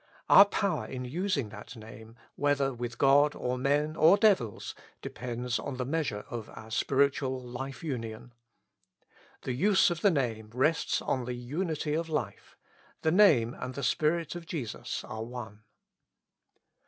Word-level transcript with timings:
Our 0.31 0.45
power 0.45 0.87
in 0.87 1.05
using 1.05 1.49
that 1.49 1.75
Name, 1.75 2.15
whether 2.35 2.73
with 2.73 2.97
God, 2.97 3.35
or 3.35 3.55
men, 3.59 3.95
or 3.95 4.17
devils, 4.17 4.73
depejids 5.03 5.63
on 5.63 5.77
the 5.77 5.85
measure 5.85 6.25
of 6.27 6.49
our 6.55 6.71
spiritual 6.71 7.39
life 7.39 7.81
imio7i. 7.81 8.31
The 9.43 9.53
use 9.53 9.91
of 9.91 10.01
the 10.01 10.09
name 10.09 10.49
rests 10.55 11.03
on 11.03 11.25
the 11.25 11.35
unity 11.35 11.93
of 11.93 12.09
life; 12.09 12.57
the 13.03 13.11
Name 13.11 13.53
and 13.53 13.75
the 13.75 13.83
Spirit 13.83 14.33
of 14.33 14.47
Jesus 14.47 15.03
are 15.03 15.23
one. 15.23 15.65